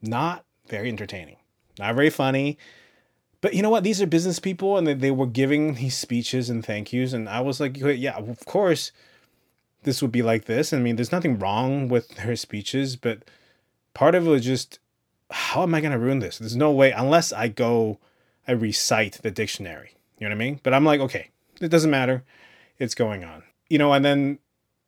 not 0.00 0.44
very 0.68 0.88
entertaining, 0.88 1.36
not 1.78 1.94
very 1.94 2.10
funny. 2.10 2.58
But 3.40 3.54
you 3.54 3.62
know 3.62 3.70
what? 3.70 3.82
These 3.82 4.00
are 4.00 4.06
business 4.06 4.38
people, 4.38 4.78
and 4.78 4.86
they, 4.86 4.94
they 4.94 5.10
were 5.10 5.26
giving 5.26 5.74
these 5.74 5.96
speeches 5.96 6.48
and 6.48 6.64
thank 6.64 6.92
yous, 6.92 7.12
and 7.12 7.28
I 7.28 7.40
was 7.40 7.58
like, 7.58 7.76
yeah, 7.76 8.16
of 8.16 8.44
course, 8.46 8.92
this 9.82 10.00
would 10.00 10.12
be 10.12 10.22
like 10.22 10.44
this. 10.44 10.72
I 10.72 10.78
mean, 10.78 10.96
there's 10.96 11.12
nothing 11.12 11.38
wrong 11.38 11.88
with 11.88 12.08
their 12.16 12.36
speeches, 12.36 12.96
but 12.96 13.24
part 13.94 14.14
of 14.14 14.26
it 14.26 14.30
was 14.30 14.44
just, 14.44 14.78
how 15.30 15.62
am 15.62 15.74
I 15.74 15.80
going 15.80 15.92
to 15.92 15.98
ruin 15.98 16.20
this? 16.20 16.38
There's 16.38 16.56
no 16.56 16.70
way 16.70 16.92
unless 16.92 17.32
I 17.32 17.48
go, 17.48 17.98
I 18.46 18.52
recite 18.52 19.20
the 19.22 19.30
dictionary. 19.30 19.94
You 20.18 20.28
know 20.28 20.34
what 20.34 20.42
I 20.42 20.44
mean? 20.44 20.60
But 20.62 20.74
I'm 20.74 20.84
like, 20.84 21.00
okay, 21.00 21.30
it 21.60 21.68
doesn't 21.68 21.90
matter. 21.90 22.24
It's 22.78 22.94
going 22.94 23.24
on. 23.24 23.42
You 23.68 23.78
know, 23.78 23.92
and 23.92 24.04
then 24.04 24.38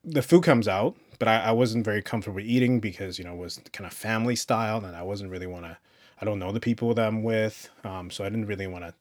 the 0.04 0.22
food 0.22 0.42
comes 0.42 0.68
out, 0.68 0.96
but 1.18 1.28
I, 1.28 1.36
I 1.36 1.52
wasn't 1.52 1.84
very 1.84 2.02
comfortable 2.02 2.40
eating 2.40 2.80
because 2.80 3.18
you 3.18 3.24
know 3.24 3.34
it 3.34 3.38
was 3.38 3.60
kind 3.72 3.86
of 3.86 3.92
family 3.92 4.36
style, 4.36 4.84
and 4.84 4.96
I 4.96 5.02
wasn't 5.02 5.30
really 5.30 5.46
want 5.46 5.64
to. 5.64 5.78
I 6.20 6.24
don't 6.24 6.38
know 6.38 6.52
the 6.52 6.60
people 6.60 6.94
that 6.94 7.06
I'm 7.06 7.22
with, 7.22 7.68
um, 7.82 8.10
so 8.10 8.24
I 8.24 8.28
didn't 8.28 8.46
really 8.46 8.66
want 8.66 8.84
to 8.84 8.94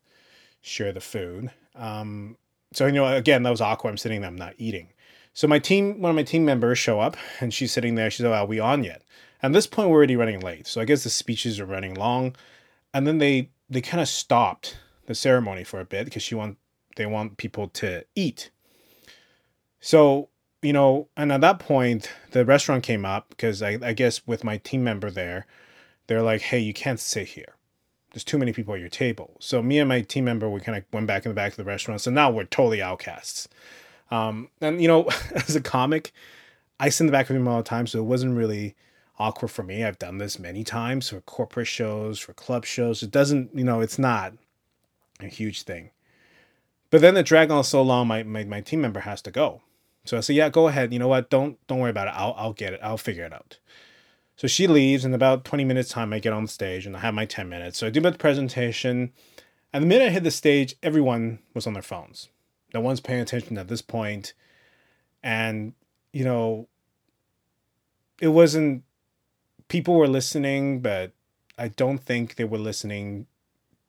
share 0.61 0.91
the 0.91 1.01
food. 1.01 1.51
Um, 1.75 2.37
so 2.71 2.85
you 2.85 2.93
know, 2.93 3.05
again, 3.07 3.43
that 3.43 3.49
was 3.49 3.61
awkward. 3.61 3.91
I'm 3.91 3.97
sitting 3.97 4.21
there, 4.21 4.29
I'm 4.29 4.35
not 4.35 4.55
eating. 4.57 4.89
So 5.33 5.47
my 5.47 5.59
team, 5.59 5.99
one 5.99 6.11
of 6.11 6.15
my 6.15 6.23
team 6.23 6.45
members, 6.45 6.77
show 6.77 6.99
up, 6.99 7.17
and 7.39 7.53
she's 7.53 7.71
sitting 7.71 7.95
there. 7.95 8.09
She's 8.09 8.25
like, 8.25 8.39
"Are 8.39 8.45
we 8.45 8.59
on 8.59 8.83
yet?" 8.83 9.03
And 9.41 9.53
at 9.53 9.57
this 9.57 9.67
point, 9.67 9.89
we're 9.89 9.97
already 9.97 10.15
running 10.15 10.39
late. 10.39 10.67
So 10.67 10.79
I 10.79 10.85
guess 10.85 11.03
the 11.03 11.09
speeches 11.09 11.59
are 11.59 11.65
running 11.65 11.95
long, 11.95 12.35
and 12.93 13.05
then 13.05 13.17
they 13.17 13.49
they 13.69 13.81
kind 13.81 14.01
of 14.01 14.07
stopped 14.07 14.77
the 15.05 15.15
ceremony 15.15 15.63
for 15.63 15.79
a 15.79 15.85
bit 15.85 16.05
because 16.05 16.23
she 16.23 16.35
want 16.35 16.57
they 16.95 17.05
want 17.05 17.37
people 17.37 17.67
to 17.69 18.05
eat. 18.15 18.51
So 19.79 20.29
you 20.61 20.71
know, 20.71 21.09
and 21.17 21.31
at 21.31 21.41
that 21.41 21.59
point, 21.59 22.09
the 22.31 22.45
restaurant 22.45 22.83
came 22.83 23.03
up 23.05 23.29
because 23.29 23.61
I, 23.61 23.77
I 23.81 23.91
guess 23.93 24.25
with 24.25 24.45
my 24.45 24.57
team 24.57 24.83
member 24.83 25.11
there, 25.11 25.45
they're 26.07 26.21
like, 26.21 26.41
"Hey, 26.41 26.59
you 26.59 26.73
can't 26.73 26.99
sit 26.99 27.29
here. 27.29 27.55
There's 28.11 28.23
too 28.23 28.37
many 28.37 28.53
people 28.53 28.73
at 28.73 28.79
your 28.79 28.89
table." 28.89 29.35
So 29.39 29.61
me 29.61 29.79
and 29.79 29.89
my 29.89 30.01
team 30.01 30.25
member, 30.25 30.49
we 30.49 30.61
kind 30.61 30.77
of 30.77 30.85
went 30.93 31.07
back 31.07 31.25
in 31.25 31.31
the 31.31 31.35
back 31.35 31.51
of 31.51 31.57
the 31.57 31.63
restaurant. 31.65 32.01
So 32.01 32.11
now 32.11 32.31
we're 32.31 32.45
totally 32.45 32.81
outcasts. 32.81 33.49
Um, 34.09 34.49
and 34.61 34.81
you 34.81 34.87
know, 34.87 35.09
as 35.35 35.55
a 35.55 35.61
comic, 35.61 36.13
I 36.79 36.89
sit 36.89 37.03
in 37.03 37.07
the 37.07 37.11
back 37.11 37.29
of 37.29 37.35
him 37.35 37.47
all 37.47 37.57
the 37.57 37.63
time, 37.63 37.87
so 37.87 37.99
it 37.99 38.03
wasn't 38.03 38.37
really 38.37 38.75
awkward 39.19 39.49
for 39.49 39.63
me. 39.63 39.83
I've 39.83 39.99
done 39.99 40.17
this 40.17 40.39
many 40.39 40.63
times 40.63 41.09
for 41.09 41.21
corporate 41.21 41.67
shows, 41.67 42.19
for 42.19 42.33
club 42.33 42.65
shows. 42.65 43.03
It 43.03 43.11
doesn't, 43.11 43.55
you 43.55 43.63
know, 43.63 43.81
it's 43.81 43.99
not 43.99 44.33
a 45.19 45.27
huge 45.27 45.63
thing. 45.63 45.91
But 46.89 47.01
then 47.01 47.13
the 47.13 47.23
drag 47.23 47.49
on 47.51 47.63
so 47.63 47.81
long, 47.81 48.07
my, 48.07 48.23
my, 48.23 48.43
my 48.43 48.61
team 48.61 48.81
member 48.81 49.01
has 49.01 49.21
to 49.23 49.31
go. 49.31 49.61
So 50.05 50.17
I 50.17 50.19
said, 50.19 50.35
yeah, 50.35 50.49
go 50.49 50.67
ahead. 50.67 50.91
You 50.91 50.99
know 50.99 51.07
what? 51.07 51.29
Don't 51.29 51.57
don't 51.67 51.79
worry 51.79 51.89
about 51.89 52.09
it. 52.09 52.13
I'll 52.15 52.35
I'll 52.37 52.53
get 52.53 52.73
it. 52.73 52.79
I'll 52.83 52.97
figure 52.97 53.23
it 53.23 53.33
out. 53.33 53.57
So 54.35 54.47
she 54.47 54.67
leaves, 54.67 55.05
and 55.05 55.13
about 55.13 55.45
20 55.45 55.63
minutes 55.63 55.89
time, 55.89 56.11
I 56.11 56.19
get 56.19 56.33
on 56.33 56.47
stage 56.47 56.85
and 56.85 56.97
I 56.97 56.99
have 56.99 57.13
my 57.13 57.25
10 57.25 57.47
minutes. 57.47 57.77
So 57.77 57.87
I 57.87 57.89
do 57.91 58.01
my 58.01 58.11
presentation. 58.11 59.13
And 59.71 59.83
the 59.83 59.87
minute 59.87 60.07
I 60.07 60.09
hit 60.09 60.23
the 60.23 60.31
stage, 60.31 60.75
everyone 60.83 61.39
was 61.53 61.65
on 61.65 61.73
their 61.73 61.81
phones. 61.81 62.29
No 62.73 62.79
one's 62.81 62.99
paying 62.99 63.21
attention 63.21 63.57
at 63.57 63.67
this 63.67 63.81
point. 63.81 64.33
And, 65.21 65.73
you 66.11 66.25
know, 66.25 66.67
it 68.19 68.27
wasn't 68.29 68.83
people 69.67 69.95
were 69.95 70.07
listening, 70.07 70.79
but 70.79 71.11
I 71.57 71.67
don't 71.67 71.99
think 71.99 72.35
they 72.35 72.43
were 72.43 72.57
listening 72.57 73.27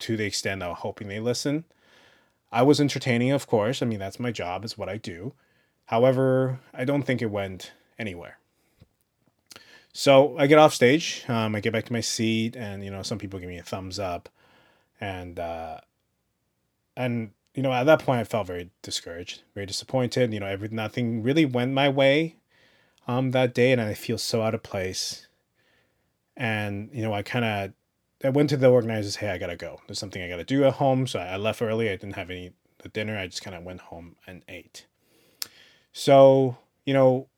to 0.01 0.17
the 0.17 0.25
extent 0.25 0.63
I 0.63 0.69
was 0.69 0.79
hoping 0.79 1.09
they 1.09 1.21
listen. 1.21 1.65
I 2.53 2.63
was 2.63 2.81
entertaining, 2.81 3.33
of 3.33 3.47
course. 3.47 3.83
I 3.83 3.87
mean, 3.87 3.99
that's 3.99 4.21
my 4.21 4.31
job, 4.31 4.65
it's 4.65 4.79
what 4.79 4.89
I 4.89 4.97
do. 4.97 5.35
However, 5.87 6.61
I 6.73 6.85
don't 6.85 7.03
think 7.03 7.21
it 7.21 7.31
went 7.31 7.73
anywhere. 7.99 8.39
So 9.93 10.37
I 10.39 10.47
get 10.47 10.59
off 10.59 10.75
stage, 10.75 11.25
um, 11.29 11.55
I 11.55 11.61
get 11.61 11.73
back 11.73 11.85
to 11.87 11.93
my 11.93 12.01
seat, 12.01 12.57
and 12.57 12.85
you 12.85 12.91
know, 12.91 13.03
some 13.03 13.19
people 13.19 13.39
give 13.39 13.49
me 13.49 13.59
a 13.59 13.63
thumbs 13.63 13.99
up, 13.99 14.29
and 15.01 15.39
uh, 15.39 15.79
and 16.97 17.31
you 17.55 17.63
know, 17.63 17.73
at 17.73 17.85
that 17.85 18.01
point, 18.01 18.21
I 18.21 18.25
felt 18.25 18.49
very 18.49 18.71
discouraged, 18.83 19.43
very 19.55 19.67
disappointed. 19.67 20.33
You 20.33 20.41
know, 20.41 20.47
every 20.47 20.69
nothing 20.69 21.23
really 21.23 21.45
went 21.45 21.73
my 21.73 21.89
way, 21.89 22.37
um, 23.07 23.31
that 23.31 23.55
day, 23.55 23.71
and 23.71 23.81
I 23.81 23.95
feel 23.95 24.19
so 24.19 24.43
out 24.43 24.55
of 24.55 24.65
place. 24.65 25.29
And 26.37 26.91
you 26.93 27.03
know, 27.03 27.13
I 27.13 27.23
kind 27.23 27.45
of 27.45 27.73
I 28.25 28.31
went 28.31 28.51
to 28.51 28.57
the 28.57 28.71
organizers, 28.71 29.17
hey, 29.17 29.31
I 29.31 29.39
gotta 29.39 29.57
go. 29.57 29.81
There's 29.87 29.99
something 29.99 30.23
I 30.23 30.29
gotta 30.29 30.45
do 30.45 30.65
at 30.65 30.75
home, 30.75 31.07
so 31.07 31.19
I 31.19 31.37
left 31.37 31.63
early. 31.63 31.89
I 31.89 31.97
didn't 31.97 32.15
have 32.17 32.31
any 32.31 32.53
dinner. 32.93 33.19
I 33.19 33.27
just 33.27 33.43
kind 33.43 33.57
of 33.57 33.63
went 33.63 33.81
home 33.81 34.17
and 34.27 34.43
ate. 34.49 34.87
So 35.93 36.57
you 36.85 36.95
know, 36.95 37.29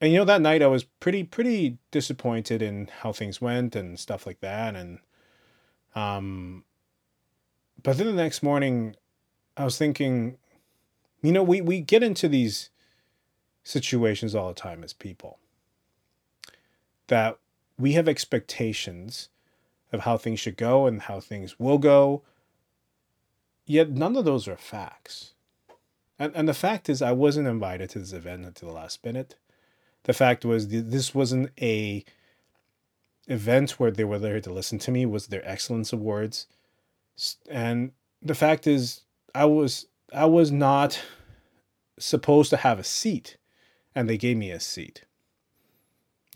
and 0.00 0.12
you 0.12 0.18
know 0.18 0.24
that 0.24 0.40
night 0.40 0.62
I 0.62 0.66
was 0.66 0.84
pretty 0.84 1.24
pretty 1.24 1.78
disappointed 1.90 2.62
in 2.62 2.88
how 3.00 3.12
things 3.12 3.40
went 3.40 3.74
and 3.74 3.98
stuff 3.98 4.26
like 4.26 4.40
that, 4.40 4.74
and 4.74 4.98
um, 5.94 6.64
but 7.82 7.96
then 7.96 8.06
the 8.06 8.12
next 8.12 8.42
morning, 8.42 8.96
I 9.56 9.64
was 9.64 9.78
thinking, 9.78 10.36
you 11.22 11.32
know, 11.32 11.42
we 11.42 11.60
we 11.60 11.80
get 11.80 12.02
into 12.02 12.28
these 12.28 12.70
situations 13.64 14.34
all 14.34 14.48
the 14.48 14.54
time 14.54 14.84
as 14.84 14.92
people 14.92 15.38
that 17.08 17.38
we 17.78 17.92
have 17.92 18.08
expectations 18.08 19.28
of 19.92 20.00
how 20.00 20.16
things 20.16 20.40
should 20.40 20.56
go 20.56 20.86
and 20.86 21.02
how 21.02 21.20
things 21.20 21.58
will 21.58 21.78
go. 21.78 22.22
Yet 23.66 23.90
none 23.90 24.16
of 24.16 24.24
those 24.24 24.48
are 24.48 24.56
facts. 24.56 25.32
And, 26.18 26.32
and 26.34 26.48
the 26.48 26.54
fact 26.54 26.88
is, 26.88 27.02
I 27.02 27.12
wasn't 27.12 27.48
invited 27.48 27.90
to 27.90 27.98
this 27.98 28.12
event 28.12 28.44
until 28.44 28.68
the 28.68 28.74
last 28.74 29.04
minute. 29.04 29.36
The 30.04 30.12
fact 30.12 30.44
was, 30.44 30.68
this 30.68 31.14
wasn't 31.14 31.50
a 31.60 32.04
event 33.26 33.72
where 33.72 33.90
they 33.90 34.04
were 34.04 34.18
there 34.18 34.40
to 34.40 34.52
listen 34.52 34.78
to 34.78 34.90
me. 34.90 35.04
Was 35.04 35.26
their 35.26 35.46
excellence 35.46 35.92
awards, 35.92 36.46
and 37.50 37.90
the 38.22 38.34
fact 38.34 38.66
is, 38.66 39.02
I 39.34 39.46
was 39.46 39.86
I 40.12 40.26
was 40.26 40.52
not 40.52 41.02
supposed 41.98 42.50
to 42.50 42.58
have 42.58 42.78
a 42.78 42.84
seat, 42.84 43.36
and 43.94 44.08
they 44.08 44.16
gave 44.16 44.36
me 44.36 44.52
a 44.52 44.60
seat. 44.60 45.04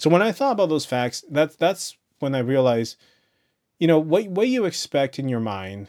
So 0.01 0.09
when 0.09 0.23
I 0.23 0.33
thought 0.33 0.53
about 0.53 0.71
those 0.71 0.87
facts, 0.87 1.23
that's 1.31 1.57
that's 1.57 1.99
when 2.21 2.35
I 2.35 2.39
realized, 2.39 2.97
you 3.79 3.87
know, 3.87 3.99
what 3.99 4.29
what 4.29 4.49
you 4.49 4.65
expect 4.65 5.19
in 5.19 5.29
your 5.29 5.41
mind 5.41 5.89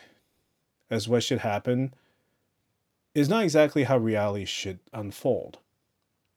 as 0.89 1.07
what 1.07 1.23
should 1.23 1.39
happen 1.39 1.93
is 3.15 3.29
not 3.29 3.43
exactly 3.43 3.83
how 3.83 3.97
reality 3.97 4.43
should 4.43 4.79
unfold. 4.91 5.59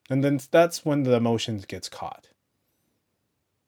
And 0.09 0.23
then 0.23 0.38
that's 0.52 0.85
when 0.85 1.02
the 1.02 1.14
emotions 1.14 1.64
gets 1.64 1.88
caught. 1.88 2.28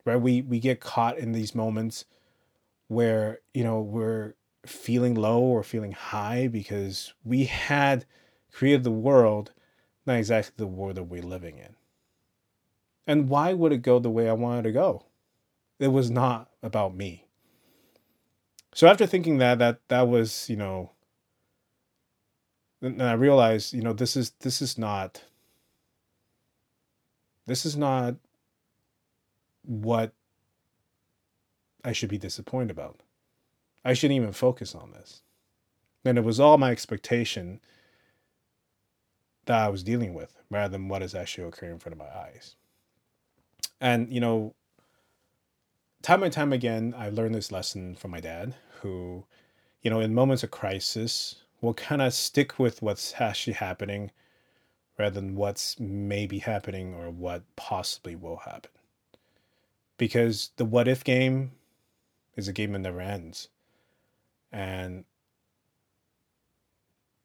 Right? 0.05 0.21
We 0.21 0.41
we 0.41 0.61
get 0.61 0.79
caught 0.79 1.19
in 1.19 1.33
these 1.33 1.53
moments 1.53 2.05
where, 2.87 3.41
you 3.55 3.65
know, 3.65 3.81
we're 3.81 4.35
feeling 4.65 5.17
low 5.17 5.41
or 5.41 5.65
feeling 5.65 5.93
high 5.93 6.47
because 6.47 7.13
we 7.25 7.47
had 7.47 8.05
created 8.53 8.85
the 8.85 8.93
world, 8.93 9.53
not 10.07 10.19
exactly 10.19 10.55
the 10.57 10.69
world 10.69 10.97
that 10.97 11.05
we're 11.05 11.23
living 11.23 11.59
in. 11.59 11.76
And 13.07 13.29
why 13.29 13.53
would 13.53 13.73
it 13.73 13.83
go 13.83 13.99
the 13.99 14.11
way 14.11 14.29
I 14.29 14.33
wanted 14.33 14.63
to 14.63 14.73
go? 14.73 15.05
It 15.79 15.89
was 15.89 16.11
not 16.11 16.51
about 16.63 16.95
me. 16.95 17.27
So 18.75 18.89
after 18.89 19.07
thinking 19.07 19.39
that 19.39 19.59
that 19.59 19.81
that 19.89 20.09
was, 20.09 20.51
you 20.51 20.57
know, 20.57 20.91
and 22.83 23.03
I 23.03 23.13
realized, 23.13 23.73
you 23.73 23.83
know, 23.83 23.93
this 23.93 24.17
is 24.17 24.33
this 24.41 24.61
is 24.61 24.77
not 24.77 25.23
this 27.47 27.65
is 27.65 27.77
not 27.77 28.17
what 29.63 30.13
I 31.85 31.93
should 31.93 32.09
be 32.09 32.19
disappointed 32.19 32.71
about. 32.71 33.01
I 33.85 33.95
shouldn't 33.95 34.17
even 34.17 34.33
focus 34.33 34.75
on 34.75 34.91
this. 34.91 35.23
And 36.05 36.19
it 36.19 36.25
was 36.25 36.41
all 36.41 36.59
my 36.59 36.71
expectation 36.71 37.61
that 39.47 39.59
I 39.59 39.69
was 39.69 39.85
dealing 39.85 40.13
with 40.13 40.35
rather 40.51 40.73
than 40.73 40.89
what 40.89 41.03
is 41.03 41.15
actually 41.15 41.47
occurring 41.49 41.75
in 41.75 41.79
front 41.79 41.95
of 41.95 41.99
my 41.99 42.15
eyes. 42.15 42.57
And, 43.81 44.13
you 44.13 44.21
know, 44.21 44.55
time 46.03 46.23
and 46.23 46.33
time 46.33 46.53
again, 46.53 46.95
I 46.97 47.11
learned 47.11 47.35
this 47.35 47.53
lesson 47.53 47.95
from 47.97 48.11
my 48.11 48.21
dad, 48.21 48.55
who, 48.81 49.25
you 49.83 49.91
know, 49.91 50.01
in 50.01 50.15
moments 50.15 50.43
of 50.43 50.51
crisis, 50.51 51.37
will 51.61 51.75
kind 51.75 52.03
of 52.03 52.15
stick 52.15 52.59
with 52.59 52.83
what's 52.83 53.15
actually 53.21 53.55
happening 53.55 54.11
rather 54.99 55.21
than 55.21 55.35
what's 55.35 55.79
maybe 55.79 56.39
happening 56.39 56.95
or 56.95 57.11
what 57.11 57.43
possibly 57.57 58.17
will 58.17 58.39
happen. 58.39 58.71
Because 59.99 60.51
the 60.57 60.65
what 60.65 60.89
if 60.89 61.05
game 61.05 61.53
is 62.37 62.49
a 62.49 62.53
game 62.53 62.73
that 62.73 62.81
never 62.81 63.01
ends. 63.01 63.49
And 64.53 65.05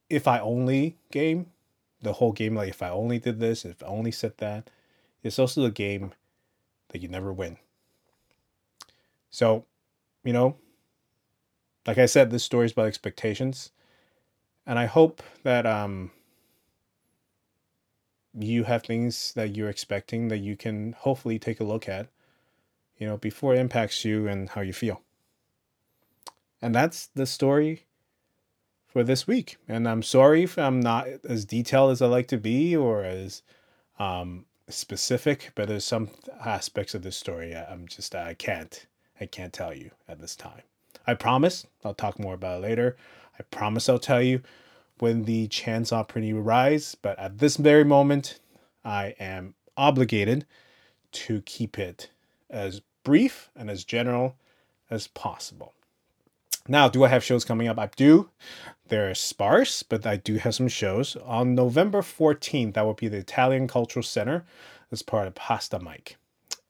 if 0.09 0.27
I 0.27 0.39
only 0.39 0.97
game, 1.11 1.47
the 2.01 2.13
whole 2.13 2.31
game, 2.31 2.55
like 2.55 2.69
if 2.69 2.81
I 2.81 2.89
only 2.89 3.19
did 3.19 3.39
this, 3.39 3.63
if 3.63 3.83
I 3.83 3.87
only 3.87 4.11
said 4.11 4.37
that, 4.37 4.69
it's 5.23 5.39
also 5.39 5.63
a 5.65 5.71
game 5.71 6.13
that 6.91 7.01
you 7.01 7.07
never 7.07 7.33
win. 7.33 7.57
So, 9.29 9.65
you 10.23 10.33
know, 10.33 10.57
like 11.87 11.97
I 11.97 12.05
said, 12.05 12.29
this 12.29 12.43
story 12.43 12.65
is 12.65 12.71
about 12.73 12.87
expectations. 12.87 13.71
And 14.65 14.77
I 14.77 14.85
hope 14.85 15.23
that 15.43 15.65
um 15.65 16.11
you 18.33 18.63
have 18.63 18.83
things 18.83 19.33
that 19.33 19.55
you're 19.55 19.69
expecting 19.69 20.29
that 20.29 20.37
you 20.37 20.55
can 20.55 20.93
hopefully 20.99 21.37
take 21.37 21.59
a 21.59 21.65
look 21.65 21.89
at, 21.89 22.07
you 22.97 23.05
know, 23.05 23.17
before 23.17 23.53
it 23.53 23.59
impacts 23.59 24.05
you 24.05 24.27
and 24.27 24.49
how 24.49 24.61
you 24.61 24.73
feel. 24.73 25.01
And 26.61 26.73
that's 26.73 27.07
the 27.07 27.25
story 27.25 27.87
for 28.85 29.03
this 29.03 29.25
week. 29.27 29.57
And 29.67 29.87
I'm 29.87 30.03
sorry 30.03 30.43
if 30.43 30.57
I'm 30.57 30.79
not 30.79 31.07
as 31.27 31.45
detailed 31.45 31.91
as 31.91 32.01
I 32.01 32.07
like 32.07 32.27
to 32.27 32.37
be 32.37 32.75
or 32.75 33.03
as 33.03 33.41
um, 33.99 34.45
specific, 34.71 35.51
but 35.55 35.67
there's 35.67 35.85
some 35.85 36.09
aspects 36.43 36.93
of 36.93 37.03
this 37.03 37.17
story 37.17 37.55
I'm 37.55 37.87
just 37.87 38.15
I 38.15 38.33
can't 38.33 38.85
I 39.19 39.25
can't 39.25 39.53
tell 39.53 39.73
you 39.73 39.91
at 40.07 40.19
this 40.19 40.35
time. 40.35 40.63
I 41.05 41.13
promise 41.13 41.65
I'll 41.83 41.93
talk 41.93 42.19
more 42.19 42.33
about 42.33 42.59
it 42.59 42.67
later. 42.67 42.97
I 43.39 43.43
promise 43.43 43.89
I'll 43.89 43.99
tell 43.99 44.21
you 44.21 44.41
when 44.99 45.23
the 45.23 45.47
chance 45.47 45.91
opportunity 45.91 46.33
rise, 46.33 46.95
but 46.95 47.17
at 47.17 47.39
this 47.39 47.57
very 47.57 47.83
moment, 47.83 48.39
I 48.85 49.15
am 49.19 49.55
obligated 49.77 50.45
to 51.11 51.41
keep 51.41 51.79
it 51.79 52.09
as 52.49 52.81
brief 53.03 53.49
and 53.55 53.69
as 53.69 53.83
general 53.83 54.35
as 54.89 55.07
possible. 55.07 55.73
Now, 56.67 56.87
do 56.87 57.03
I 57.03 57.07
have 57.07 57.23
shows 57.23 57.45
coming 57.45 57.67
up? 57.67 57.79
I 57.79 57.89
do. 57.95 58.29
They're 58.87 59.15
sparse, 59.15 59.83
but 59.83 60.05
I 60.05 60.17
do 60.17 60.35
have 60.35 60.55
some 60.55 60.67
shows. 60.67 61.15
On 61.23 61.55
November 61.55 62.01
14th, 62.01 62.73
that 62.73 62.85
will 62.85 62.93
be 62.93 63.07
the 63.07 63.17
Italian 63.17 63.67
Cultural 63.67 64.03
Center 64.03 64.45
as 64.91 65.01
part 65.01 65.27
of 65.27 65.35
Pasta 65.35 65.79
Mike. 65.79 66.17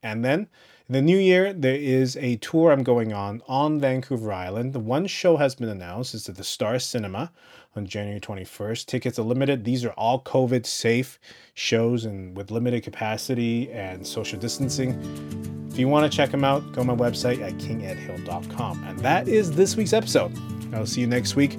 And 0.03 0.24
then 0.24 0.48
in 0.88 0.93
the 0.93 1.01
new 1.01 1.17
year, 1.17 1.53
there 1.53 1.75
is 1.75 2.17
a 2.17 2.36
tour 2.38 2.71
I'm 2.71 2.83
going 2.83 3.13
on 3.13 3.41
on 3.48 3.79
Vancouver 3.79 4.31
Island. 4.33 4.74
The 4.74 4.79
one 4.79 5.07
show 5.07 5.38
has 5.38 5.55
been 5.55 5.69
announced. 5.69 6.13
It's 6.13 6.27
at 6.27 6.36
the 6.36 6.43
Star 6.43 6.79
Cinema 6.79 7.31
on 7.75 7.86
January 7.86 8.19
21st. 8.19 8.86
Tickets 8.86 9.17
are 9.17 9.24
limited. 9.24 9.63
These 9.63 9.86
are 9.86 9.91
all 9.91 10.21
COVID 10.21 10.65
safe 10.65 11.19
shows 11.53 12.05
and 12.05 12.36
with 12.36 12.51
limited 12.51 12.83
capacity 12.83 13.71
and 13.71 14.05
social 14.05 14.39
distancing. 14.39 15.50
If 15.72 15.80
you 15.80 15.88
want 15.88 16.12
to 16.12 16.16
check 16.16 16.32
them 16.32 16.44
out, 16.44 16.70
go 16.74 16.82
to 16.82 16.84
my 16.84 16.96
website 16.96 17.42
at 17.42 17.54
kingedhill.com. 17.54 18.84
And 18.84 19.00
that 19.00 19.30
is 19.30 19.51
this 19.51 19.78
week's 19.78 19.94
episode. 19.94 20.38
I'll 20.74 20.86
see 20.86 21.00
you 21.00 21.08
next 21.08 21.38
week 21.38 21.58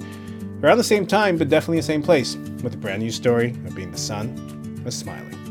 around 0.61 0.77
the 0.77 0.83
same 0.83 1.07
time, 1.07 1.37
but 1.37 1.49
definitely 1.49 1.77
the 1.77 1.83
same 1.83 2.03
place 2.03 2.35
with 2.63 2.75
a 2.75 2.77
brand 2.77 3.01
new 3.01 3.11
story 3.11 3.49
of 3.65 3.75
being 3.75 3.91
the 3.91 3.97
son 3.97 4.83
of 4.85 4.93
Smiley. 4.93 5.42